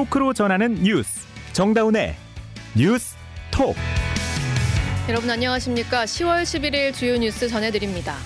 [0.00, 2.16] 토크로 전하는 뉴스 정다운의
[2.74, 3.16] 뉴스
[3.50, 3.76] 톡
[5.10, 6.06] 여러분 안녕하십니까?
[6.06, 8.16] 10월 11일 주요 뉴스 전해드립니다.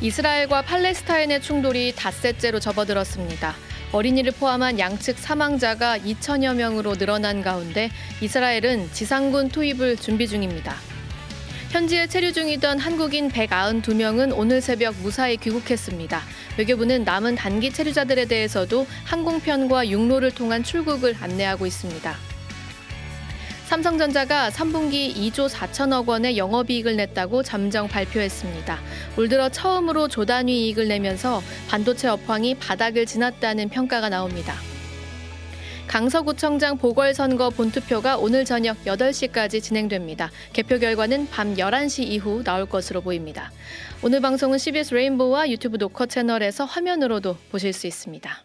[0.00, 3.54] 이스라엘과 팔레스타인의 충돌이 닷새째로 접어들었습니다.
[3.92, 7.90] 어린이를 포함한 양측 사망자가 2천여 명으로 늘어난 가운데
[8.20, 10.74] 이스라엘은 지상군 투입을 준비 중입니다.
[11.74, 16.22] 현지에 체류 중이던 한국인 192명은 오늘 새벽 무사히 귀국했습니다.
[16.56, 22.14] 외교부는 남은 단기 체류자들에 대해서도 항공편과 육로를 통한 출국을 안내하고 있습니다.
[23.66, 28.78] 삼성전자가 3분기 2조 4천억 원의 영업이익을 냈다고 잠정 발표했습니다.
[29.18, 34.54] 올 들어 처음으로 조단위 이익을 내면서 반도체 업황이 바닥을 지났다는 평가가 나옵니다.
[35.86, 40.30] 강서구청장 보궐선거 본투표가 오늘 저녁 8시까지 진행됩니다.
[40.52, 43.52] 개표 결과는 밤 11시 이후 나올 것으로 보입니다.
[44.02, 48.44] 오늘 방송은 CBS 레인보우와 유튜브 녹화 채널에서 화면으로도 보실 수 있습니다.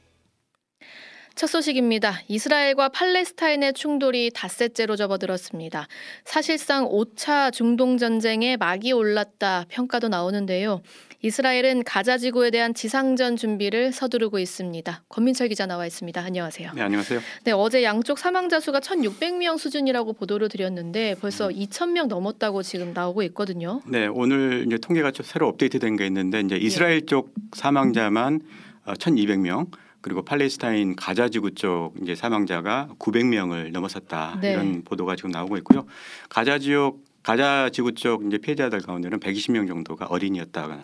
[1.35, 2.19] 첫 소식입니다.
[2.27, 5.87] 이스라엘과 팔레스타인의 충돌이 닷새째로 접어들었습니다.
[6.25, 10.81] 사실상 5차 중동 전쟁에 막이 올랐다 평가도 나오는데요.
[11.21, 15.03] 이스라엘은 가자 지구에 대한 지상전 준비를 서두르고 있습니다.
[15.09, 16.21] 권민철 기자 나와 있습니다.
[16.21, 16.71] 안녕하세요.
[16.73, 17.19] 네, 안녕하세요.
[17.43, 21.53] 네, 어제 양쪽 사망자 수가 1,600명 수준이라고 보도를 드렸는데 벌써 음.
[21.53, 23.81] 2,000명 넘었다고 지금 나오고 있거든요.
[23.85, 27.01] 네, 오늘 이제 통계가 좀 새로 업데이트된 게 있는데 이제 이스라엘 예.
[27.01, 28.39] 쪽 사망자만
[28.85, 34.53] 1,200명 어, 그리고 팔레스타인 가자 지구 쪽 이제 사망자가 900명을 넘어섰다 네.
[34.53, 35.85] 이런 보도가 지금 나오고 있고요.
[36.29, 40.79] 가자 지역 가자 지구 쪽 이제 피해자들 가운데는 120명 정도가 어린이였다는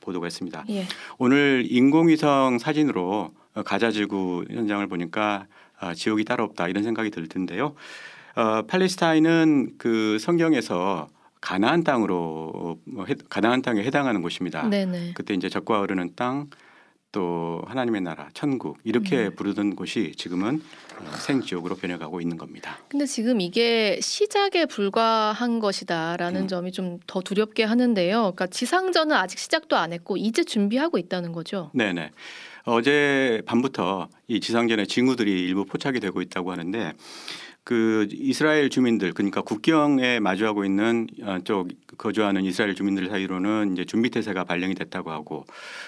[0.00, 0.64] 보도가 있습니다.
[0.70, 0.84] 예.
[1.16, 3.32] 오늘 인공위성 사진으로
[3.64, 5.46] 가자 지구 현장을 보니까
[5.78, 7.76] 아, 지옥이 따로 없다 이런 생각이 들 텐데요.
[8.34, 11.06] 어, 팔레스타인은 그 성경에서
[11.40, 14.68] 가나안 땅으로 뭐 가나안 땅에 해당하는 곳입니다.
[14.68, 15.12] 네네.
[15.14, 16.50] 그때 이제 적과 흐르는 땅
[17.16, 19.30] 또 하나님의 나라, 천국 이렇게 네.
[19.30, 20.60] 부르던 곳이 지금은
[20.98, 22.78] 어, 생지옥으로 변해가고 있는 겁니다.
[22.88, 26.48] 근데 지금 이게 시작에 불과한 것이다라는 음.
[26.48, 28.20] 점이 좀 더 두렵게 하는데요.
[28.20, 31.70] 그러니까 지상전은 아직 시작도 안 했고 이제 준비하고 있다는 거죠.
[31.72, 32.10] 네네.
[32.64, 36.92] 어제 밤부터 이 지상전의 징후들이 일부 포착이 되고 있다고 하는데
[37.66, 41.66] 그 이스라엘 주민들 그러니까 국경에 마주하고 있는 어, 쪽
[41.98, 45.44] 거주하는 이스라엘 주민들 사이로는 이제 준비 태세가 발령이 됐다고 하고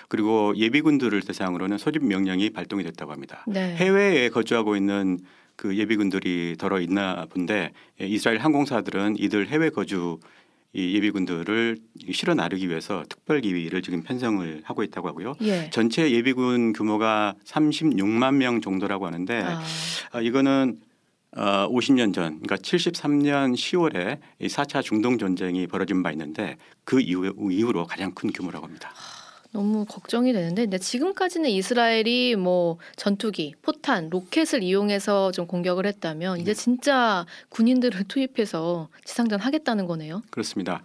[0.09, 3.45] 그리고 예비군들을 대상으로는 소집 명령이 발동이 됐다고 합니다.
[3.47, 3.77] 네.
[3.77, 5.21] 해외에 거주하고 있는
[5.55, 10.19] 그 예비군들이 덜어 있나 본데 이스라엘 항공사들은 이들 해외 거주
[10.73, 11.79] 이 예비군들을
[12.11, 15.35] 실어 나르기 위해서 특별 기위를 지금 편성을 하고 있다고 하고요.
[15.43, 15.71] 예.
[15.71, 19.63] 전체 예비군 규모가 36만 명 정도라고 하는데 아.
[20.11, 20.81] 아 이거는
[21.37, 27.33] 어, 50년 전, 그러니까 73년 10월에 이 4차 중동 전쟁이 벌어진 바 있는데 그 이후,
[27.51, 28.91] 이후로 가장 큰 규모라고 합니다.
[29.51, 36.53] 너무 걱정이 되는데 근데 지금까지는 이스라엘이 뭐 전투기, 포탄, 로켓을 이용해서 좀 공격을 했다면 이제
[36.53, 36.55] 네.
[36.55, 40.23] 진짜 군인들을 투입해서 지상전 하겠다는 거네요.
[40.31, 40.83] 그렇습니다.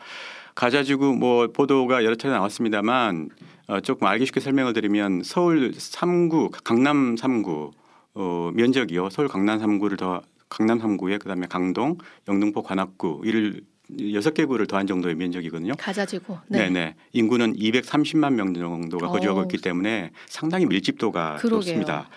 [0.56, 3.30] 가자지구 뭐 보도가 여러 차례 나왔습니다만
[3.68, 7.72] 어, 조금 알기 쉽게 설명을 드리면 서울 3구, 강남 3구
[8.16, 9.10] 어, 면적이요.
[9.10, 10.22] 서울 강남 3구를 더
[10.54, 11.98] 강남 3구에 그다음에 강동,
[12.28, 13.62] 영등포 관악구 이를
[14.14, 15.74] 여섯 개 구를 더한 정도의 면적이거든요.
[15.78, 16.38] 가자지구.
[16.48, 16.96] 네, 네.
[17.12, 19.44] 인구는 230만 명 정도가 거주하고 오.
[19.44, 21.58] 있기 때문에 상당히 밀집도가 그러게요.
[21.58, 22.10] 높습니다.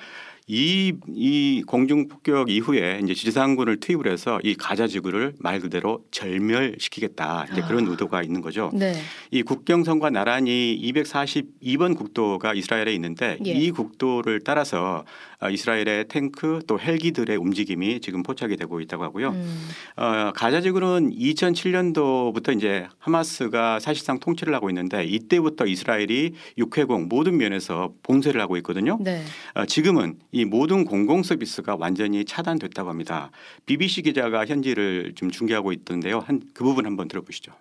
[0.49, 7.47] 이, 이 공중 폭격 이후에 이제 지상군을 투입을 해서 이 가자 지구를 말 그대로 절멸시키겠다
[7.51, 7.91] 이제 그런 아.
[7.91, 8.71] 의도가 있는 거죠.
[8.73, 8.95] 네.
[9.33, 13.51] 이 국경선과 나란히 242번 국도가 이스라엘에 있는데 예.
[13.51, 15.05] 이 국도를 따라서
[15.41, 19.31] 어, 이스라엘의 탱크 또 헬기들의 움직임이 지금 포착이 되고 있다고 하고요.
[19.31, 19.69] 음.
[19.97, 27.93] 어, 가자 지구는 2007년도부터 이제 하마스가 사실상 통치를 하고 있는데 이때부터 이스라엘이 육해공 모든 면에서
[28.03, 28.97] 봉쇄를 하고 있거든요.
[29.01, 29.23] 네.
[29.55, 33.31] 어, 지금은 이 모든 공공 서비스가 완전히 차단됐다고 합니다.
[33.65, 36.19] BBC 기자가 현지를 지금 중계하고 있던데요.
[36.19, 37.53] 한 그 부분 한번 들어보시죠.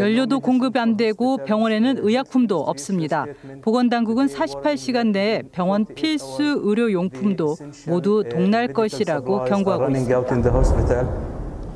[0.00, 3.26] 연료도 공급 안 되고 병원에는 의약품도 없습니다.
[3.60, 7.56] 보건당국은 48시간 내에 병원 필수 의료용품도
[7.88, 11.29] 모두 동날 것이라고 경고하고 있습니다.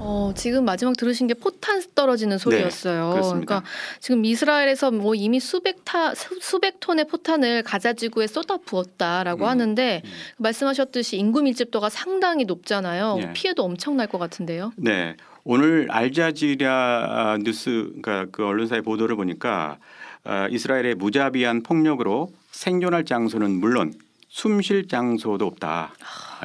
[0.06, 3.14] 어, 지금 마지막 들으신 게 포탄 떨어지는 소리였어요.
[3.14, 3.62] 네, 그러니까
[4.00, 10.02] 지금 이스라엘에서 뭐 이미 수백 타 수백 톤의 포탄을 가자 지구에 쏟아 부었다라고 음, 하는데
[10.04, 10.10] 음.
[10.36, 13.16] 말씀하셨듯이 인구 밀집도가 상당히 높잖아요.
[13.16, 13.32] 네.
[13.32, 14.72] 피해도 엄청날 것 같은데요.
[14.76, 15.16] 네.
[15.42, 19.78] 오늘 알자지라 뉴스 그러니까 그 언론사의 보도를 보니까
[20.24, 23.92] 어, 이스라엘의 무자비한 폭력으로 생존할 장소는 물론
[24.34, 25.94] 숨쉴 장소도 없다.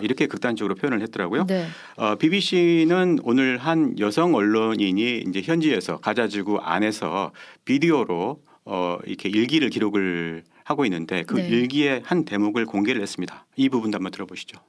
[0.03, 1.47] 이렇게 극단적으로 표현을 했더라고요.
[1.47, 1.65] 네.
[1.97, 7.31] 어, BBC는 오늘 한 여성 언론인이 이제 현지에서 가자지구 안에서
[7.65, 11.47] 비디오로 어, 이렇게 일기를 기록을 하고 있는데 그 네.
[11.47, 13.47] 일기의 한 대목을 공개를 했습니다.
[13.55, 14.59] 이 부분도 한번 들어보시죠.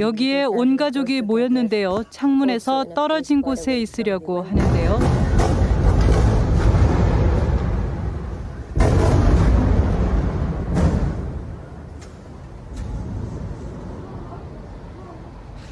[0.00, 2.04] 여기에 온 가족이 모였는데요.
[2.10, 5.25] 창문에서 떨어진 곳에 있으려고 하는데요.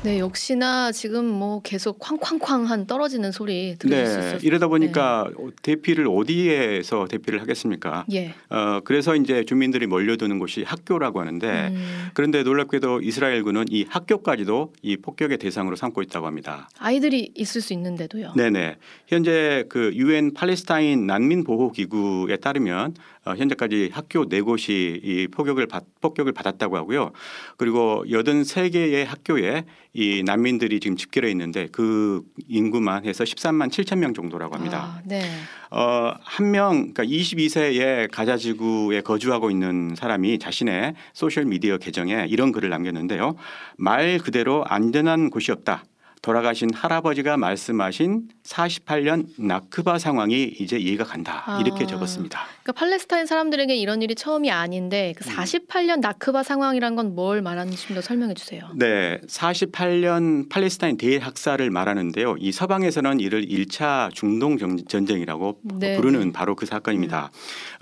[0.04, 4.38] 네, 역시나 지금 뭐 계속 쾅쾅쾅한 떨어지는 소리 들으실 네, 수 있어요.
[4.42, 5.46] 이러다 보니까 네.
[5.62, 8.04] 대피를 어디에서 대피를 하겠습니까?
[8.12, 8.34] 예.
[8.50, 12.08] 어, 그래서 이제 주민들이 몰려드는 곳이 학교라고 하는데 음.
[12.12, 16.68] 그런데 놀랍게도 이스라엘군은 이 학교까지도 이 폭격의 대상으로 삼고 있다고 합니다.
[16.78, 18.34] 아이들이 있을 수 있는데도요.
[18.36, 18.76] 네 네.
[19.06, 25.66] 현재 그 유엔 팔레스타인 난민 보호 기구에 따르면 어, 현재까지 학교 네 곳이 이 폭격을
[25.66, 27.12] 받, 폭격을 받았다고 하고요.
[27.56, 33.98] 그리고 여든 세 개의 학교에 이 난민들이 지금 집결해 있는데 그 인구만 해서 13만 7천
[33.98, 34.96] 명 정도라고 합니다.
[34.98, 35.22] 아, 네.
[35.70, 42.52] 어, 한 명, 그러니까 22세의 가자 지구에 거주하고 있는 사람이 자신의 소셜 미디어 계정에 이런
[42.52, 43.36] 글을 남겼는데요.
[43.76, 45.84] 말 그대로 안전한 곳이 없다.
[46.24, 51.60] 돌아가신 할아버지가 말씀하신 48년 나크바 상황이 이제 이해가 간다 아.
[51.60, 52.46] 이렇게 적었습니다.
[52.62, 56.00] 그러니까 팔레스타인 사람들에게 이런 일이 처음이 아닌데 그 48년 음.
[56.00, 58.62] 나크바 상황이란 건 뭘 말하는지 좀 더 설명해 주세요.
[58.74, 62.36] 네, 48년 팔레스타인 대학살을 말하는데요.
[62.38, 65.96] 이 서방에서는 이를 1차 중동 전쟁이라고 네.
[65.96, 67.30] 부르는 바로 그 사건입니다.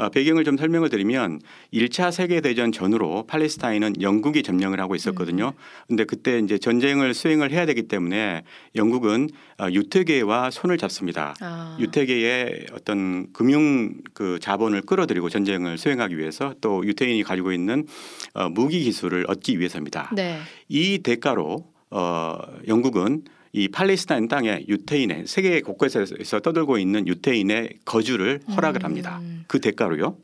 [0.00, 0.04] 음.
[0.04, 1.40] 어, 배경을 좀 설명을 드리면
[1.72, 5.52] 1차 세계 대전 전후로 팔레스타인은 영국이 점령을 하고 있었거든요.
[5.92, 5.96] 음.
[6.08, 8.31] 그때 이제 전쟁을 수행을 해야 되기 때문에
[8.74, 11.34] 영국은 어, 유태계와 손을 잡습니다.
[11.40, 11.76] 아.
[11.80, 17.86] 유태계의 어떤 금융 그 자본을 끌어들이고 전쟁을 수행하기 위해서 또 유태인이 가지고 있는
[18.34, 20.10] 어, 무기 기술을 얻기 위해서입니다.
[20.14, 20.38] 네.
[20.68, 28.82] 이 대가로 어, 영국은 이 팔레스타인 땅에 유태인의 세계 곳곳에서 떠들고 있는 유태인의 거주를 허락을
[28.84, 29.18] 합니다.
[29.20, 29.44] 음.
[29.46, 30.16] 그 대가로요.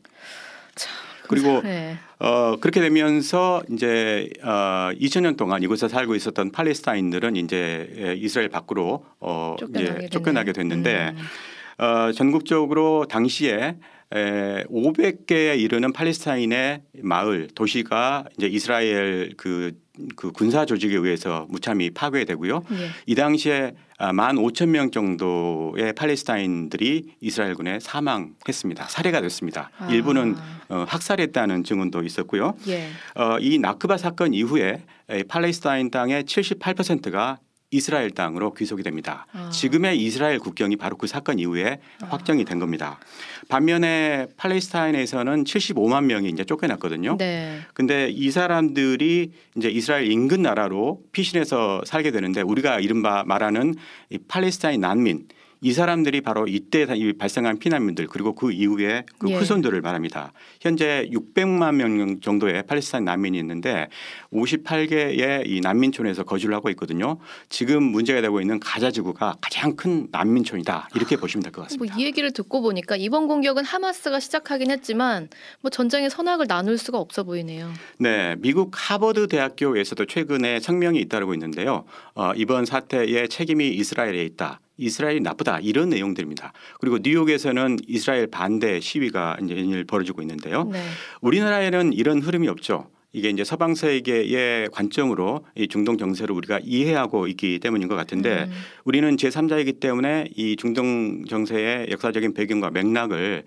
[1.28, 1.44] 참.
[1.44, 1.96] 그리고 네.
[2.19, 9.56] 어, 그렇게 되면서 이제 어, 2000년 동안 이곳에 살고 있었던 팔레스타인들은 이제 이스라엘 밖으로 어,
[9.58, 11.84] 쫓겨나게, 이제 쫓겨나게 됐는데 음.
[11.84, 13.76] 어, 전국적으로 당시에
[14.14, 19.72] 에, 500개에 이르는 팔레스타인의 마을 도시가 이제 이스라엘 그,
[20.17, 22.62] 그 군사 조직에 의해서 무참히 파괴되고요.
[22.73, 22.91] 예.
[23.06, 28.85] 이 당시에 아, 만 5천 명 정도의 팔레스타인들이 이스라엘군에 사망했습니다.
[28.89, 29.71] 살해가 됐습니다.
[29.79, 29.89] 아.
[29.91, 30.37] 일부는
[30.69, 32.55] 어, 학살했다는 증언도 있었고요.
[32.69, 32.89] 예.
[33.17, 34.83] 어, 이 나크바 사건 이후에
[35.29, 37.39] 팔레스타인 땅의 78%가
[37.70, 39.26] 이스라엘 땅으로 귀속이 됩니다.
[39.32, 39.50] 아.
[39.50, 42.06] 지금의 이스라엘 국경이 바로 그 사건 이후에 아.
[42.06, 42.99] 확정이 된 겁니다.
[43.49, 47.19] 반면에 팔레스타인에서는 75만 명이 이제 쫓겨났거든요.
[47.19, 47.61] 네.
[47.75, 53.75] 근데 이 사람들이 이제 이스라엘 인근 나라로 피신해서 살게 되는데 우리가 이른바 말하는
[54.11, 55.26] 이 팔레스타인 난민
[55.60, 56.87] 이 사람들이 바로 이때
[57.19, 59.34] 발생한 피난민들 그리고 그 이후에 그 예.
[59.37, 60.32] 후손들을 말합니다.
[60.60, 63.88] 현재 600만 명 정도의 팔레스타인 난민이 있는데
[64.32, 67.19] 58개의 이 난민촌에서 거주를 하고 있거든요.
[67.49, 71.94] 지금 문제가 되고 있는 가자 지구가 가장 큰 난민촌이다 이렇게 보시면 될 것 같습니다.
[71.94, 75.28] 뭐 이 얘기를 듣고 보니까 이번 공격은 하마스가 시작하긴 했지만
[75.61, 77.72] 뭐 전쟁의 선악을 나눌 수가 없어 보이네요.
[77.99, 81.84] 네, 미국 하버드 대학교에서도 최근에 성명이 잇따르고 있는데요.
[82.14, 84.61] 어, 이번 사태의 책임이 이스라엘에 있다.
[84.78, 86.52] 이스라엘이 나쁘다 이런 내용들입니다.
[86.80, 90.64] 그리고 뉴욕에서는 이스라엘 반대 시위가 이제 벌어지고 있는데요.
[90.64, 90.80] 네.
[91.20, 92.88] 우리나라에는 이런 흐름이 없죠.
[93.12, 98.52] 이게 이제 서방 세계의 관점으로 이 중동 정세를 우리가 이해하고 있기 때문인 것 같은데 음.
[98.85, 103.44] 우리는 제3자이기 때문에 이 중동 정세의 역사적인 배경과 맥락을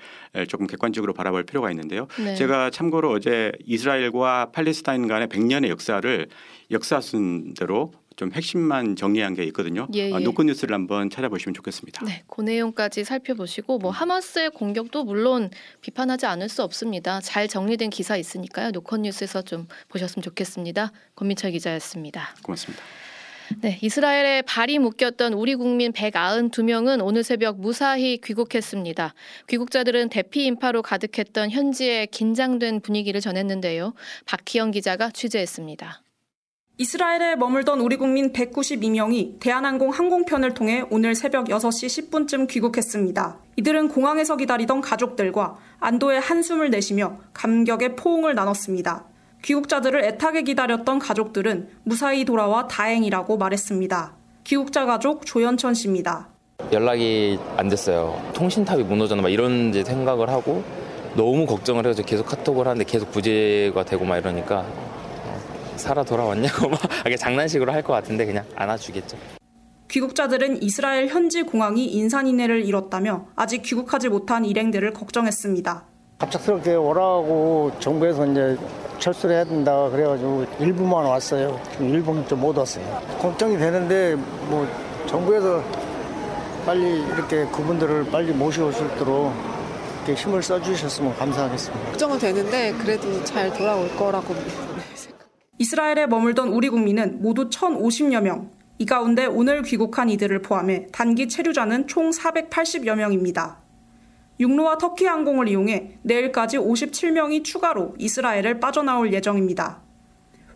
[0.47, 2.07] 조금 객관적으로 바라볼 필요가 있는데요.
[2.17, 2.35] 네.
[2.35, 6.27] 제가 참고로 어제 이스라엘과 팔레스타인 간의 100년의 역사를
[6.71, 9.87] 역사 순대로 좀 핵심만 정리한 게 있거든요.
[9.95, 10.19] 예, 예.
[10.19, 12.05] 노컷 뉴스를 한번 찾아보시면 좋겠습니다.
[12.05, 15.49] 네, 그 내용까지 살펴보시고 뭐 하마스의 공격도 물론
[15.81, 17.19] 비판하지 않을 수 없습니다.
[17.21, 18.69] 잘 정리된 기사 있으니까요.
[18.73, 20.91] 노컷 뉴스에서 좀 보셨으면 좋겠습니다.
[21.15, 22.35] 권민철 기자였습니다.
[22.43, 22.83] 고맙습니다.
[23.61, 29.15] 네, 이스라엘에 발이 묶였던 우리 국민 192명은 오늘 새벽 무사히 귀국했습니다.
[29.49, 33.95] 귀국자들은 대피 인파로 가득했던 현지의 긴장된 분위기를 전했는데요.
[34.27, 36.03] 박희영 기자가 취재했습니다.
[36.81, 43.37] 이스라엘에 머물던 우리 국민 192명이 대한항공 항공편을 통해 오늘 새벽 6시 10분쯤 귀국했습니다.
[43.57, 49.05] 이들은 공항에서 기다리던 가족들과 안도의 한숨을 내쉬며 감격의 포옹을 나눴습니다.
[49.43, 54.15] 귀국자들을 애타게 기다렸던 가족들은 무사히 돌아와 다행이라고 말했습니다.
[54.43, 56.29] 귀국자 가족 조현천 씨입니다.
[56.71, 58.19] 연락이 안 됐어요.
[58.33, 60.63] 통신탑이 무너졌나 막 이런 생각을 하고
[61.15, 64.65] 너무 걱정을 해서 계속 카톡을 하는데 계속 부재가 되고 막 이러니까
[65.81, 66.79] 살아 돌아왔냐고 막
[67.17, 69.17] 장난식으로 할 것 같은데 그냥 안아주겠죠.
[69.89, 75.83] 귀국자들은 이스라엘 현지 공항이 인산인해를 잃었다며 아직 귀국하지 못한 일행들을 걱정했습니다.
[76.19, 78.57] 갑작스럽게 오라고 정부에서 이제
[78.99, 81.59] 철수를 해야 된다 그래가지고 일부만 왔어요.
[81.79, 82.85] 일부는 좀 못 왔어요.
[83.19, 84.65] 걱정이 되는데 뭐
[85.07, 85.61] 정부에서
[86.65, 89.33] 빨리 이렇게 그분들을 빨리 모셔올 수 있도록
[90.05, 91.85] 이렇게 힘을 써주셨으면 감사하겠습니다.
[91.87, 94.35] 걱정은 되는데 그래도 잘 돌아올 거라고
[95.61, 98.49] 이스라엘에 머물던 우리 국민은 모두 1,050여 명.
[98.79, 103.59] 이 가운데 오늘 귀국한 이들을 포함해 단기 체류자는 총 480여 명입니다.
[104.39, 109.83] 육로와 터키 항공을 이용해 내일까지 57명이 추가로 이스라엘을 빠져나올 예정입니다.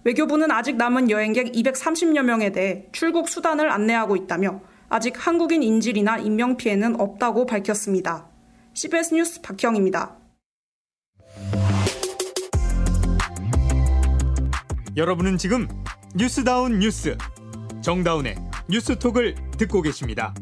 [0.06, 6.58] 외교부는 아직 남은 여행객 230여 명에 대해 출국 수단을 안내하고 있다며 아직 한국인 인질이나 인명
[6.58, 8.28] 피해는 없다고 밝혔습니다.
[8.74, 10.25] CBS 뉴스 박형입니다.
[14.98, 15.68] 여러분은 지금
[16.16, 17.18] 뉴스다운 뉴스
[17.82, 18.36] 정다운의
[18.70, 20.34] 뉴스톡을 듣고 계십니다.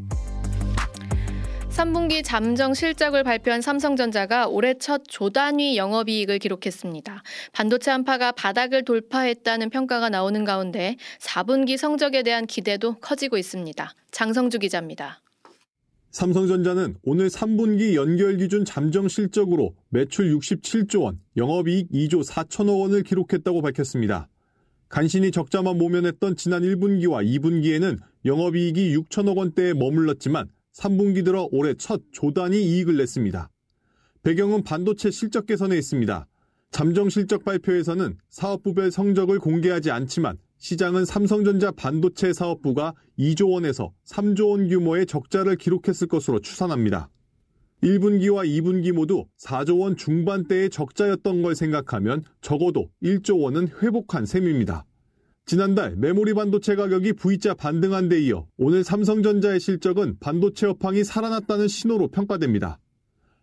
[1.69, 7.23] 3분기 잠정 실적을 발표한 삼성전자가 올해 첫 조단위 영업이익을 기록했습니다.
[7.51, 13.91] 반도체 한파가 바닥을 돌파했다는 평가가 나오는 가운데 4분기 성적에 대한 기대도 커지고 있습니다.
[14.11, 15.23] 장성주 기자입니다.
[16.11, 23.63] 삼성전자는 오늘 3분기 연결 기준 잠정 실적으로 매출 67조 원, 영업이익 2조 4천억 원을 기록했다고
[23.63, 24.29] 밝혔습니다.
[24.93, 32.63] 간신히 적자만 모면했던 지난 1분기와 2분기에는 영업이익이 6천억 원대에 머물렀지만 3분기 들어 올해 첫 조단위
[32.63, 33.49] 이익을 냈습니다.
[34.21, 36.27] 배경은 반도체 실적 개선에 있습니다.
[36.69, 44.67] 잠정 실적 발표에서는 사업부별 성적을 공개하지 않지만 시장은 삼성전자 반도체 사업부가 2조 원에서 3조 원
[44.67, 47.09] 규모의 적자를 기록했을 것으로 추산합니다.
[47.83, 54.85] 1분기와 2분기 모두 4조 원 중반대의 적자였던 걸 생각하면 적어도 1조 원은 회복한 셈입니다.
[55.45, 62.07] 지난달 메모리 반도체 가격이 V자 반등한 데 이어 오늘 삼성전자의 실적은 반도체 업황이 살아났다는 신호로
[62.07, 62.79] 평가됩니다.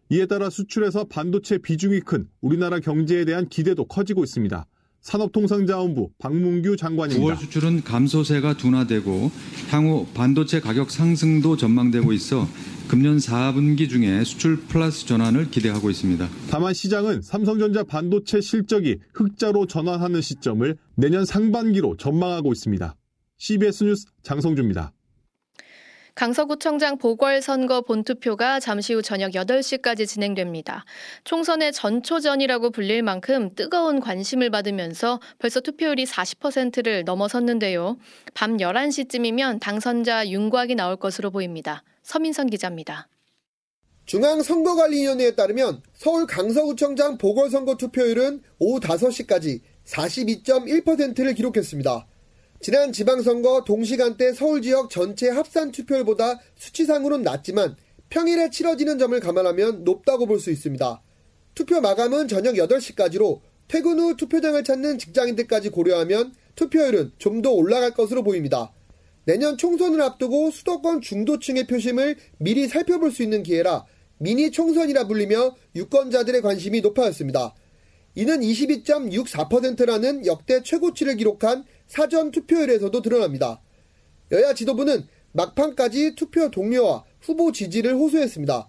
[0.08, 4.66] 이에 따라 수출에서 반도체 비중이 큰 우리나라 경제에 대한 기대도 커지고 있습니다.
[5.02, 7.34] 산업통상자원부 박문규 장관입니다.
[7.34, 9.30] 9월 수출은 감소세가 둔화되고
[9.70, 12.46] 향후 반도체 가격 상승도 전망되고 있어
[12.90, 16.28] 금년 4분기 중에 수출 플러스 전환을 기대하고 있습니다.
[16.50, 22.96] 다만 시장은 삼성전자 반도체 실적이 흑자로 전환하는 시점을 내년 상반기로 전망하고 있습니다.
[23.38, 24.92] CBS 뉴스 장성주입니다.
[26.16, 30.84] 강서구청장 보궐선거 본투표가 잠시 후 저녁 8시까지 진행됩니다.
[31.22, 37.98] 총선의 전초전이라고 불릴 만큼 뜨거운 관심을 받으면서 벌써 투표율이 40%를 넘어섰는데요.
[38.34, 41.84] 밤 11시쯤이면 당선자 윤곽이 나올 것으로 보입니다.
[42.02, 43.08] 서민선 기자입니다.
[44.06, 52.06] 중앙선거관리위원회에 따르면 서울 강서구청장 보궐선거 투표율은 오후 5시까지 42.1%를 기록했습니다.
[52.60, 57.76] 지난 지방선거 동시간대 서울 지역 전체 합산 투표율보다 수치상으로는 낮지만
[58.10, 61.02] 평일에 치러지는 점을 감안하면 높다고 볼 수 있습니다.
[61.54, 68.24] 투표 마감은 저녁 8시까지로 퇴근 후 투표장을 찾는 직장인들까지 고려하면 투표율은 좀 더 올라갈 것으로
[68.24, 68.72] 보입니다.
[69.24, 73.84] 내년 총선을 앞두고 수도권 중도층의 표심을 미리 살펴볼 수 있는 기회라
[74.18, 77.54] 미니 총선이라 불리며 유권자들의 관심이 높아졌습니다.
[78.14, 83.62] 이는 22.64%라는 역대 최고치를 기록한 사전 투표율에서도 드러납니다.
[84.32, 88.68] 여야 지도부는 막판까지 투표 동료와 후보 지지를 호소했습니다.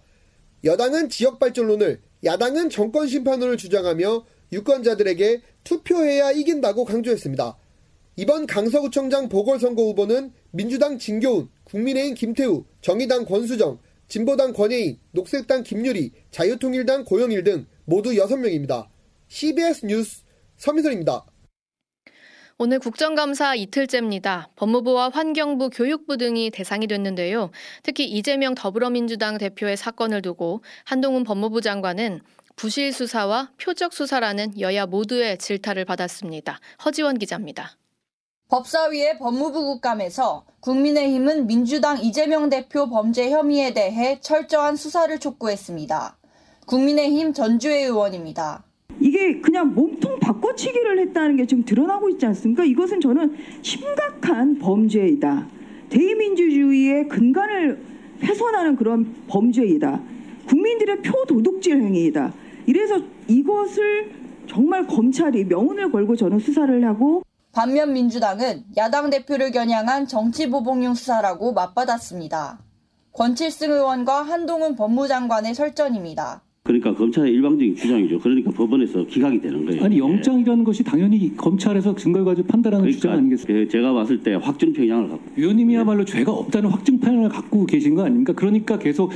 [0.63, 7.57] 여당은 지역 발전론을, 야당은 정권 심판론을 주장하며 유권자들에게 투표해야 이긴다고 강조했습니다.
[8.17, 17.05] 이번 강서구청장 보궐선거 후보는 민주당 진교훈, 국민의힘 김태우, 정의당 권수정, 진보당 권혜인, 녹색당 김유리, 자유통일당
[17.05, 18.87] 고영일 등 모두 6명입니다.
[19.29, 20.23] CBS 뉴스
[20.57, 21.25] 서미선입니다.
[22.57, 24.49] 오늘 국정감사 이틀째입니다.
[24.57, 27.49] 법무부와 환경부, 교육부 등이 대상이 됐는데요.
[27.81, 32.19] 특히 이재명 더불어민주당 대표의 사건을 두고 한동훈 법무부 장관은
[32.57, 36.59] 부실 수사와 표적 수사라는 여야 모두의 질타를 받았습니다.
[36.85, 37.77] 허지원 기자입니다.
[38.51, 46.17] 법사위의 법무부 국감에서 국민의힘은 민주당 이재명 대표 범죄 혐의에 대해 철저한 수사를 촉구했습니다.
[46.65, 48.65] 국민의힘 전주혜 의원입니다.
[48.99, 52.65] 이게 그냥 몸통 바꿔치기를 했다는 게 지금 드러나고 있지 않습니까?
[52.65, 55.47] 이것은 저는 심각한 범죄이다.
[55.89, 57.81] 대의민주주의의 근간을
[58.21, 60.01] 훼손하는 그런 범죄이다.
[60.49, 62.33] 국민들의 표도둑질 행위이다.
[62.65, 64.11] 이래서 이것을
[64.47, 72.59] 정말 검찰이 명운을 걸고 저는 수사를 하고 반면 민주당은 야당 대표를 겨냥한 정치보복용 수사라고 맞받았습니다.
[73.11, 76.43] 권칠승 의원과 한동훈 법무장관의 설전입니다.
[76.63, 78.19] 그러니까 검찰의 일방적인 주장이죠.
[78.19, 79.83] 그러니까 법원에서 기각이 되는 거예요.
[79.83, 83.71] 아니 영장이라는 것이 당연히 검찰에서 증거를 가지고 판단하는 그러니까 주장 아니겠습니까?
[83.71, 88.33] 제가 봤을 때 확증 편향을 갖고 위원님이야말로 죄가 없다는 확증 편향을 갖고 계신 거 아닙니까?
[88.33, 89.11] 그러니까 계속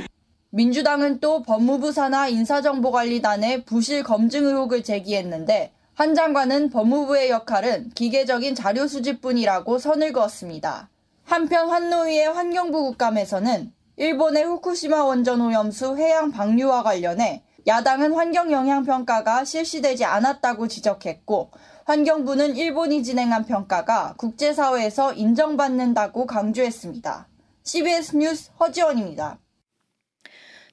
[0.50, 8.86] 민주당은 또 법무부 산하 인사정보관리단의 부실 검증 의혹을 제기했는데 한 장관은 법무부의 역할은 기계적인 자료
[8.86, 10.90] 수집뿐이라고 선을 그었습니다.
[11.24, 19.46] 한편 환노위의 환경부 국감에서는 일본의 후쿠시마 원전 오염수 해양 방류와 관련해 야당은 환경 영향 평가가
[19.46, 21.52] 실시되지 않았다고 지적했고
[21.86, 27.26] 환경부는 일본이 진행한 평가가 국제사회에서 인정받는다고 강조했습니다.
[27.62, 29.38] CBS 뉴스 허지원입니다.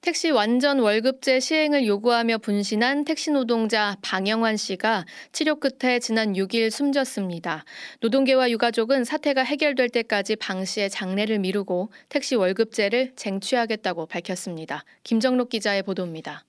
[0.03, 7.63] 택시 완전 월급제 시행을 요구하며 분신한 택시 노동자 방영환 씨가 치료 끝에 지난 6일 숨졌습니다.
[8.01, 14.83] 노동계와 유가족은 사태가 해결될 때까지 방 씨의 장례를 미루고 택시 월급제를 쟁취하겠다고 밝혔습니다.
[15.03, 16.43] 김정록 기자의 보도입니다.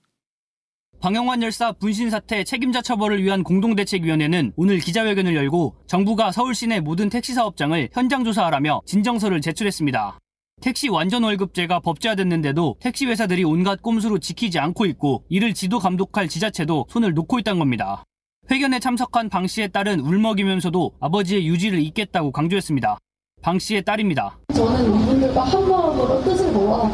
[0.99, 7.09] 방영환 열사 분신 사태 책임자 처벌을 위한 공동대책위원회는 오늘 기자회견을 열고 정부가 서울 시내 모든
[7.09, 10.19] 택시 사업장을 현장 조사하라며 진정서를 제출했습니다.
[10.61, 16.87] 택시 완전 월급제가 법제화됐는데도 택시 회사들이 온갖 꼼수로 지키지 않고 있고 이를 지도 감독할 지자체도
[16.89, 18.03] 손을 놓고 있다는 겁니다.
[18.49, 22.97] 회견에 참석한 방 씨의 딸은 울먹이면서도 아버지의 유지를 잇겠다고 강조했습니다.
[23.43, 24.39] 방 씨의 딸입니다.
[24.55, 26.89] 저는 이분들과 한 마음으로 뜻을 모아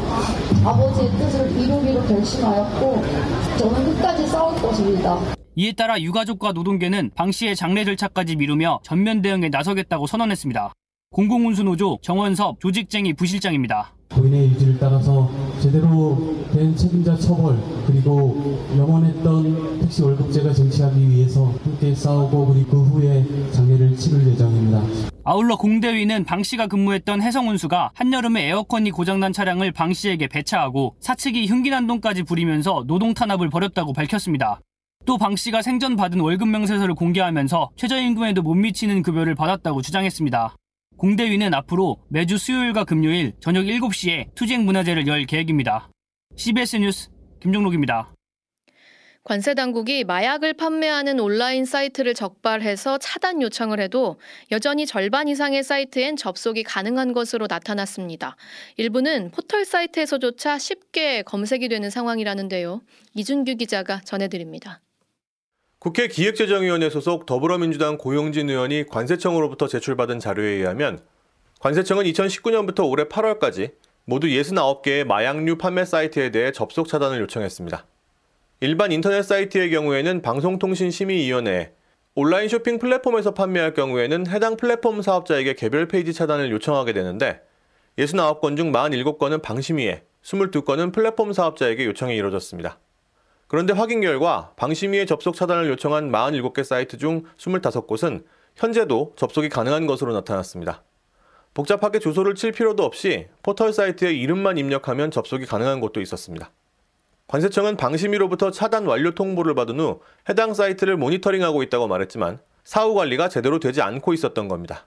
[0.64, 3.02] 아버지의 뜻을 이루기로 결심하였고
[3.58, 5.18] 저는 끝까지 싸울 것입니다.
[5.54, 10.72] 이에 따라 유가족과 노동계는 방 씨의 장례 절차까지 미루며 전면 대응에 나서겠다고 선언했습니다.
[11.12, 13.92] 공공운수노조 정원섭 조직쟁이 부실장입니다.
[14.08, 22.46] 본인의 의지를 따라서 제대로 된 책임자 처벌 그리고 영원했던 택시 월급제가 쟁취하기 위해서 함께 싸우고
[22.52, 24.82] 그리고 그 후에 장례를 치를 예정입니다.
[25.24, 32.24] 아울러 공대위는 방 씨가 근무했던 해성운수가 한여름에 에어컨이 고장난 차량을 방 씨에게 배차하고 사측이 흉기난동까지
[32.24, 34.60] 부리면서 노동 탄압을 벌였다고 밝혔습니다.
[35.04, 40.54] 또 방 씨가 생전 받은 월급 명세서를 공개하면서 최저임금에도 못 미치는 급여를 받았다고 주장했습니다.
[41.02, 45.90] 공대위는 앞으로 매주 수요일과 금요일 저녁 7시에 투쟁 문화제를 열 계획입니다.
[46.36, 47.08] CBS 뉴스
[47.40, 48.14] 김종록입니다.
[49.24, 54.20] 관세 당국이 마약을 판매하는 온라인 사이트를 적발해서 차단 요청을 해도
[54.52, 58.36] 여전히 절반 이상의 사이트엔 접속이 가능한 것으로 나타났습니다.
[58.76, 62.80] 일부는 포털 사이트에서조차 쉽게 검색이 되는 상황이라는데요.
[63.14, 64.80] 이준규 기자가 전해드립니다.
[65.82, 71.00] 국회 기획재정위원회 소속 더불어민주당 고용진 의원이 관세청으로부터 제출받은 자료에 의하면
[71.58, 73.72] 관세청은 2019년부터 올해 8월까지
[74.04, 77.84] 모두 69개의 마약류 판매 사이트에 대해 접속 차단을 요청했습니다.
[78.60, 81.72] 일반 인터넷 사이트의 경우에는 방송통신심의위원회에
[82.14, 87.40] 온라인 쇼핑 플랫폼에서 판매할 경우에는 해당 플랫폼 사업자에게 개별 페이지 차단을 요청하게 되는데
[87.98, 92.78] 69건 중 47건은 방심위에, 22건은 플랫폼 사업자에게 요청이 이루어졌습니다.
[93.52, 98.24] 그런데 확인 결과 방심위에 접속 차단을 요청한 47개 사이트 중 25곳은
[98.56, 100.82] 현재도 접속이 가능한 것으로 나타났습니다.
[101.52, 106.50] 복잡하게 주소를 칠 필요도 없이 포털 사이트에 이름만 입력하면 접속이 가능한 곳도 있었습니다.
[107.26, 113.58] 관세청은 방심위로부터 차단 완료 통보를 받은 후 해당 사이트를 모니터링하고 있다고 말했지만 사후 관리가 제대로
[113.58, 114.86] 되지 않고 있었던 겁니다.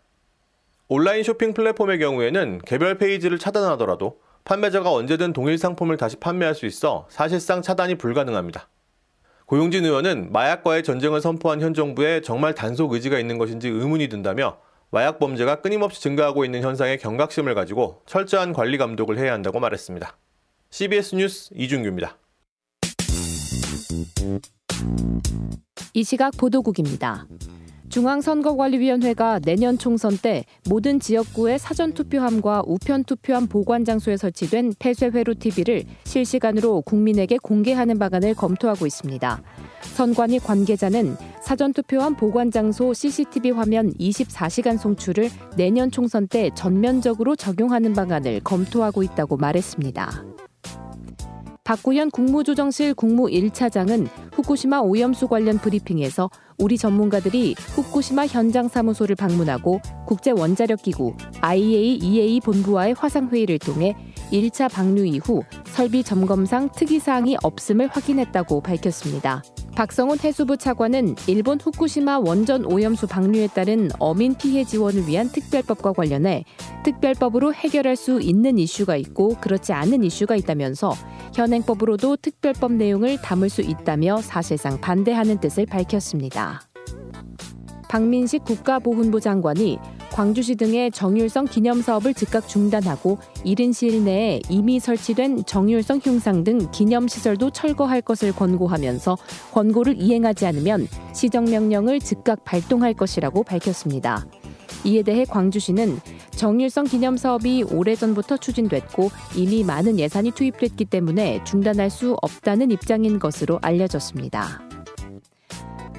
[0.87, 7.07] 온라인 쇼핑 플랫폼의 경우에는 개별 페이지를 차단하더라도 판매자가 언제든 동일 상품을 다시 판매할 수 있어
[7.09, 8.69] 사실상 차단이 불가능합니다.
[9.47, 14.57] 고용진 의원은 마약과의 전쟁을 선포한 현 정부에 정말 단속 의지가 있는 것인지 의문이 든다며
[14.91, 20.15] 마약 범죄가 끊임없이 증가하고 있는 현상에 경각심을 가지고 철저한 관리 감독을 해야 한다고 말했습니다.
[20.69, 22.17] CBS 뉴스 이준규입니다.
[25.93, 27.25] 이 시각 보도국입니다.
[27.95, 37.37] 중앙선거관리위원회가 내년 총선 때 모든 지역구의 사전투표함과 우편투표함 보관 장소에 설치된 폐쇄회로 TV를 실시간으로 국민에게
[37.41, 39.41] 공개하는 방안을 검토하고 있습니다.
[39.95, 48.41] 선관위 관계자는 사전투표함 보관 장소 CCTV 화면 24시간 송출을 내년 총선 때 전면적으로 적용하는 방안을
[48.43, 50.25] 검토하고 있다고 말했습니다.
[51.63, 60.31] 박구현 국무조정실 국무 1차장은 후쿠시마 오염수 관련 브리핑에서 우리 전문가들이 후쿠시마 현장 사무소를 방문하고 국제
[60.31, 63.95] 원자력 기구 IAEA 본부와의 화상 회의를 통해
[64.31, 69.43] 1차 방류 이후 설비 점검상 특이 사항이 없음을 확인했다고 밝혔습니다.
[69.75, 76.45] 박성훈 해수부 차관은 일본 후쿠시마 원전 오염수 방류에 따른 어민 피해 지원을 위한 특별법과 관련해
[76.85, 80.93] 특별법으로 해결할 수 있는 이슈가 있고 그렇지 않은 이슈가 있다면서
[81.33, 86.61] 현행법으로도 특별법 내용을 담을 수 있다며 사실상 반대하는 뜻을 밝혔습니다.
[87.89, 89.77] 박민식 국가보훈부 장관이
[90.15, 96.71] 광주시 등의 정율성 기념 사업을 즉각 중단하고 이른 시일 내에 이미 설치된 정율성 흉상 등
[96.71, 99.17] 기념 시설도 철거할 것을 권고하면서
[99.51, 104.25] 권고를 이행하지 않으면 시정 명령을 즉각 발동할 것이라고 밝혔습니다.
[104.85, 105.99] 이에 대해 광주시는
[106.31, 113.59] 정일성 기념 사업이 오래전부터 추진됐고 이미 많은 예산이 투입됐기 때문에 중단할 수 없다는 입장인 것으로
[113.61, 114.74] 알려졌습니다.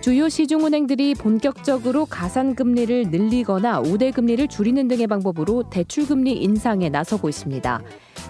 [0.06, 7.82] 주요 시중은행들이 본격적으로 가산금리를 늘리거나 우대 금리를 줄이는 등의 방법으로 대출금리 인상에 나서고 있습니다.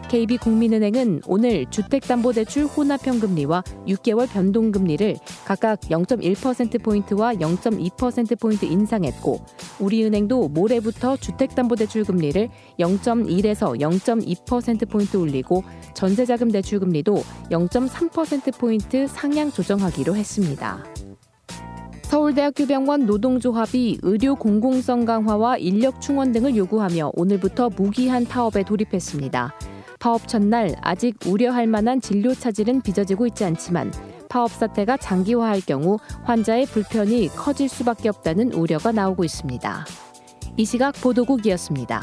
[0.08, 9.44] KB국민은행은 오늘 주택담보대출 혼합형금리와 6개월 변동금리를 각각 0.1%포인트와 0.2%포인트 인상했고
[9.78, 15.62] 우리은행도 모레부터 주택담보대출 금리를 0.1에서 0.2%포인트 올리고
[15.92, 17.16] 전세자금 대출금리도
[17.50, 20.82] 0.3%포인트 상향 조정하기로 했습니다.
[22.06, 29.52] 서울대학교 병원 노동조합이 의료 공공성 강화와 인력 충원 등을 요구하며 오늘부터 무기한 파업에 돌입했습니다.
[29.98, 33.92] 파업 첫날 아직 우려할 만한 진료 차질은 빚어지고 있지 않지만
[34.28, 39.84] 파업 사태가 장기화할 경우 환자의 불편이 커질 수밖에 없다는 우려가 나오고 있습니다.
[40.58, 42.02] 이 시각 보도국이었습니다.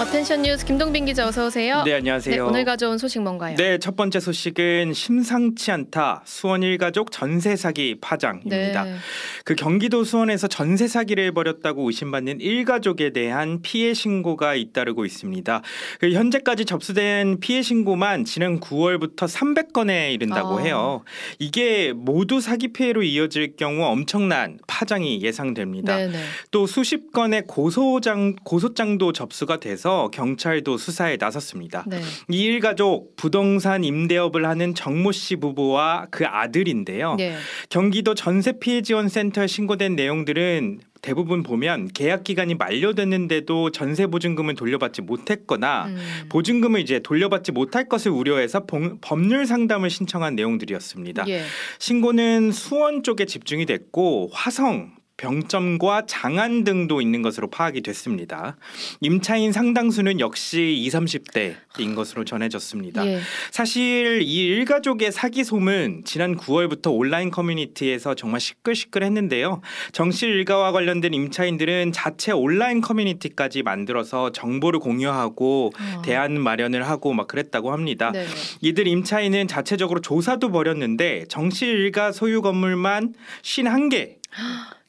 [0.00, 1.84] Attention 뉴스 김동빈 기자 어서 오세요.
[1.84, 2.34] 네 안녕하세요.
[2.34, 3.54] 네, 오늘 가져온 소식 뭔가요?
[3.56, 8.84] 네첫 번째 소식은 심상치 않다 수원 일가족 전세 사기 파장입니다.
[8.84, 8.96] 네.
[9.44, 15.62] 그 경기도 수원에서 전세 사기를 벌였다고 의심받는 일가족에 대한 피해 신고가 잇따르고 있습니다.
[16.00, 20.62] 그 현재까지 접수된 피해 신고만 지난 9월부터 300건에 이른다고 아.
[20.62, 21.04] 해요.
[21.38, 25.96] 이게 모두 사기 피해로 이어질 경우 엄청난 파장이 예상됩니다.
[25.96, 26.18] 네네.
[26.50, 31.84] 또 수십 건의 고소장 고소장도 접수가 돼서 관해서 경찰도 수사에 나섰습니다.
[31.86, 32.00] 네.
[32.30, 37.14] 이 일 가족 부동산 임대업을 하는 정모 씨 부부와 그 아들인데요.
[37.16, 37.36] 네.
[37.68, 45.02] 경기도 전세 피해 지원 센터에 신고된 내용들은 대부분 보면 계약 기간이 만료됐는데도 전세 보증금을 돌려받지
[45.02, 45.98] 못했거나 음.
[46.30, 51.26] 보증금을 이제 돌려받지 못할 것을 우려해서 봉, 법률 상담을 신청한 내용들이었습니다.
[51.28, 51.42] 예.
[51.78, 58.56] 신고는 수원 쪽에 집중이 됐고 화성 병점과 장안 등도 있는 것으로 파악이 됐습니다.
[59.00, 63.06] 임차인 상당수는 역시 20, 30대인 것으로 전해졌습니다.
[63.06, 63.20] 예.
[63.50, 69.60] 사실 이 일가족의 사기 소문 지난 9월부터 온라인 커뮤니티에서 정말 시끌시끌했는데요.
[69.92, 76.02] 정실 일가와 관련된 임차인들은 자체 온라인 커뮤니티까지 만들어서 정보를 공유하고 어.
[76.02, 78.10] 대안 마련을 하고 막 그랬다고 합니다.
[78.12, 78.26] 네네.
[78.62, 84.16] 이들 임차인은 자체적으로 조사도 벌였는데 정실 일가 소유 건물만 51개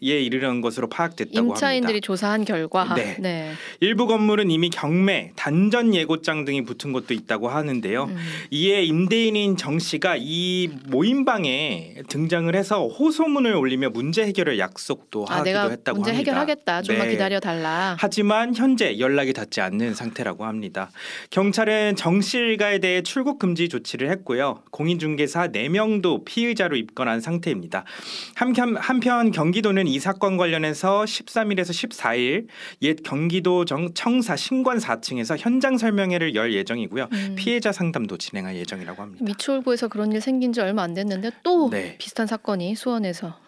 [0.03, 2.05] 예 이르는 것으로 파악됐다고 임차인들이 합니다.
[2.05, 3.15] 조사한 결과 네.
[3.19, 3.53] 네.
[3.79, 8.03] 일부 건물은 이미 경매, 단전 예고장 등이 붙은 것도 있다고 하는데요.
[8.05, 8.17] 음.
[8.51, 15.71] 이에 임대인인 정 씨가 이 모임방에 등장을 해서 호소문을 올리며 문제 해결을 약속도 아, 하기도
[15.71, 16.31] 했다고 문제 합니다.
[16.31, 16.81] 해결하겠다.
[16.81, 17.13] 좀만 네.
[17.13, 17.95] 기다려 달라.
[17.97, 20.91] 하지만 현재 연락이 닿지 않는 상태라고 합니다.
[21.29, 24.63] 경찰은 정 씨 일가에 대해 출국 금지 조치를 했고요.
[24.71, 27.85] 공인중개사 4명도 피의자로 입건한 상태입니다.
[28.33, 32.47] 한편, 한편 경기도는 이 사건 관련해서 13일에서 14일
[32.81, 37.07] 옛 경기도 청사 신관 4층에서 현장 설명회를 열 예정이고요.
[37.13, 37.35] 음.
[37.37, 39.23] 피해자 상담도 진행할 예정이라고 합니다.
[39.23, 41.95] 미추홀구에서 그런 일 생긴 지 얼마 안 됐는데 또 네.
[41.97, 43.39] 비슷한 사건이 수원에서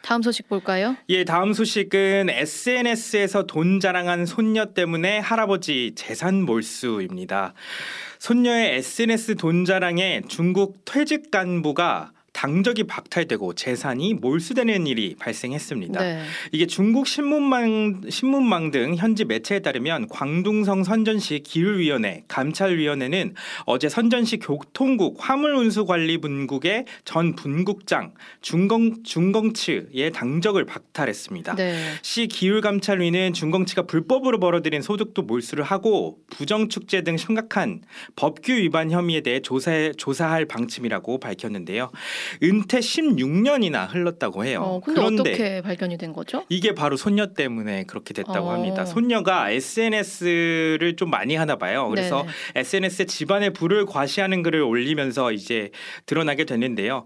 [0.00, 0.96] 다음 소식 볼까요?
[1.10, 7.52] 예, 다음 소식은 SNS에서 돈 자랑한 손녀 때문에 할아버지 재산 몰수입니다.
[8.18, 16.00] 손녀의 SNS 돈 자랑에 중국 퇴직 간부가 당적이 박탈되고 재산이 몰수되는 일이 발생했습니다.
[16.00, 16.22] 네.
[16.52, 23.34] 이게 중국 신문망 신문망 등 현지 매체에 따르면 광둥성 선전시 기율위원회 감찰위원회는
[23.66, 31.56] 어제 선전시 교통국 화물운수관리분국의 전 분국장 중공 중공치의 당적을 박탈했습니다.
[31.56, 31.74] 네.
[32.02, 37.82] 시 기율감찰위는 중공치가 불법으로 벌어들인 소득도 몰수를 하고 부정축제 등 심각한
[38.16, 41.90] 법규 위반 혐의에 대해 조사해, 조사할 방침이라고 밝혔는데요.
[42.42, 44.60] 은퇴 16년이나 흘렀다고 해요.
[44.62, 46.44] 어, 근데 그런데 어떻게 발견이 된 거죠?
[46.48, 48.52] 이게 바로 손녀 때문에 그렇게 됐다고 어.
[48.52, 48.84] 합니다.
[48.84, 51.88] 손녀가 SNS를 좀 많이 하나 봐요.
[51.88, 52.32] 그래서 네네.
[52.56, 55.70] SNS에 집안의 불을 과시하는 글을 올리면서 이제
[56.06, 57.04] 드러나게 됐는데요.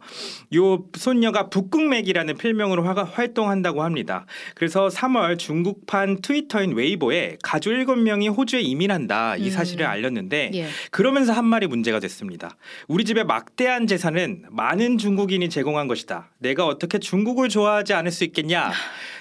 [0.55, 4.27] 요 손녀가 북극맥이라는 필명으로 활동한다고 합니다.
[4.55, 9.51] 그래서 3월 중국판 트위터인 웨이보에 가족 7명이 호주에 이민한다 이 음.
[9.51, 9.91] 사실을 음.
[9.91, 10.67] 알렸는데 예.
[10.91, 12.57] 그러면서 한 말이 문제가 됐습니다.
[12.89, 16.31] 우리 집에 막대한 재산은 많은 중국인이 제공한 것이다.
[16.39, 18.73] 내가 어떻게 중국을 좋아하지 않을 수 있겠냐?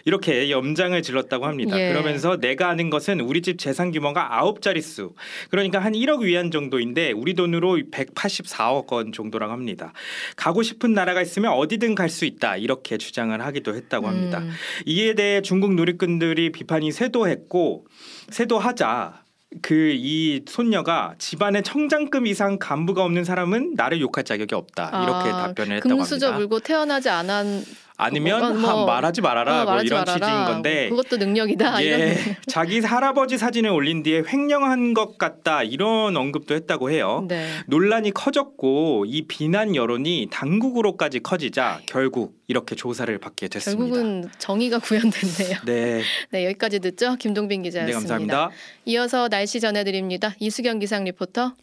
[0.06, 1.78] 이렇게 염장을 질렀다고 합니다.
[1.78, 1.92] 예.
[1.92, 5.14] 그러면서 내가 아는 것은 우리 집 재산 규모가 아홉 자릿수.
[5.50, 9.92] 그러니까 한 1억 위안 정도인데 우리 돈으로 184억 원 정도라고 합니다.
[10.38, 12.58] 가고 싶은 나라가 있으면 어디든 갈 수 있다.
[12.58, 14.38] 이렇게 주장을 하기도 했다고 합니다.
[14.40, 14.52] 음.
[14.86, 17.88] 이에 대해 중국 누리꾼들이 비판이 쇄도했고
[18.30, 19.23] 쇄도하자
[19.62, 25.48] 그 이 손녀가 집안에 청장급 이상 간부가 없는 사람은 나를 욕할 자격이 없다 이렇게 아,
[25.48, 25.96] 답변을 했다고 합니다.
[25.96, 27.64] 금수저 물고 태어나지 않은
[27.98, 30.26] 아니면 뭐, 말하지 말아라 어, 뭐 말하지 이런 말아라.
[30.26, 31.84] 취지인 건데 그것도 능력이다.
[31.86, 37.26] 예, 자기 할아버지 사진을 올린 뒤에 횡령한 것 같다 이런 언급도 했다고 해요.
[37.28, 37.48] 네.
[37.68, 43.84] 논란이 커졌고 이 비난 여론이 당국으로까지 커지자 결국 이렇게 조사를 받게 됐습니다.
[43.84, 45.60] 결국은 정의가 구현됐네요.
[45.66, 46.02] 네.
[46.32, 47.16] 네 여기까지 듣죠.
[47.16, 47.88] 김동빈 기자였습니다.
[47.88, 48.50] 네 감사합니다.
[48.86, 50.36] 이어서 날씨 전해드립니다.
[50.40, 51.54] 이수경 기상 리포터.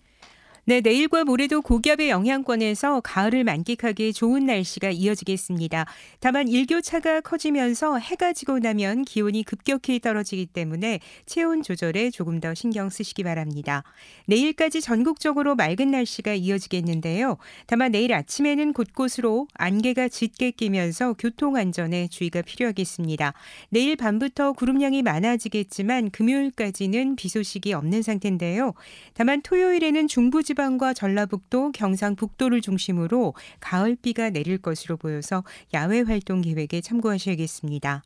[0.71, 5.85] 네, 내일과 모레도 고기압의 영향권에서 가을을 만끽하기 좋은 날씨가 이어지겠습니다.
[6.21, 12.89] 다만 일교차가 커지면서 해가 지고 나면 기온이 급격히 떨어지기 때문에 체온 조절에 조금 더 신경
[12.89, 13.83] 쓰시기 바랍니다.
[14.27, 17.39] 내일까지 전국적으로 맑은 날씨가 이어지겠는데요.
[17.67, 23.35] 다만 내일 아침에는 곳곳으로 안개가 짙게 끼면서 교통 안전에 주의가 필요하겠습니다.
[23.71, 28.75] 내일 밤부터 구름량이 많아지겠지만 금요일까지는 비 소식이 없는 상태인데요.
[29.15, 35.43] 다만 토요일에는 중부 지방 과 전라북도, 경상북도를 중심으로 가을비가 내릴 것으로 보여서
[35.73, 38.03] 야외 활동 계획에 참고하셔야겠습니다.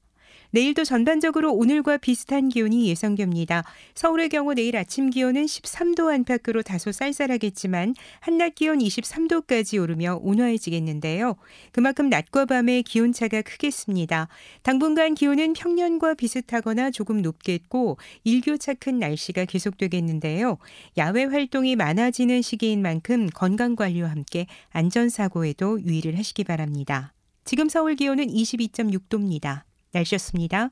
[0.54, 3.64] 내일도 전반적으로 오늘과 비슷한 기온이 예상됩니다.
[3.96, 11.34] 서울의 경우 내일 아침 기온은 13도 안팎으로 다소 쌀쌀하겠지만 한낮 기온 23도까지 오르며 온화해지겠는데요.
[11.72, 14.28] 그만큼 낮과 밤의 기온차가 크겠습니다.
[14.62, 20.58] 당분간 기온은 평년과 비슷하거나 조금 높겠고 일교차 큰 날씨가 계속되겠는데요.
[20.96, 27.12] 야외 활동이 많아지는 시기인 만큼 건강 관리와 함께 안전사고에도 유의를 하시기 바랍니다.
[27.44, 29.64] 지금 서울 기온은 22.6도입니다.
[29.94, 30.70] 날씨였습니다.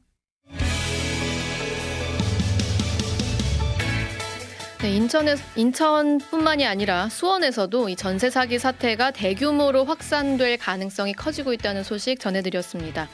[4.83, 12.19] 네, 인천에, 인천뿐만이 아니라 수원에서도 이 전세 사기 사태가 대규모로 확산될 가능성이 커지고 있다는 소식
[12.19, 13.09] 전해드렸습니다.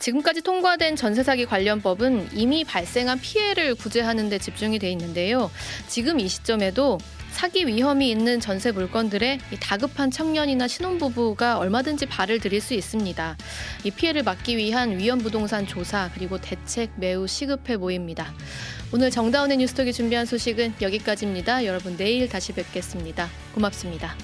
[0.00, 5.48] 지금까지 통과된 전세 사기 관련법은 이미 발생한 피해를 구제하는 데 집중이 돼 있는데요.
[5.86, 6.98] 지금 이 시점에도
[7.32, 13.36] 사기 위험이 있는 전세 물건들에 다급한 청년이나 신혼부부가 얼마든지 발을 들일 수 있습니다.
[13.84, 18.32] 이 피해를 막기 위한 위험 부동산 조사 그리고 대책 매우 시급해 보입니다.
[18.92, 21.64] 오늘 정다운의 뉴스톡이 준비한 소식은 여기까지입니다.
[21.64, 23.28] 여러분 내일 다시 뵙겠습니다.
[23.54, 24.14] 고맙습니다.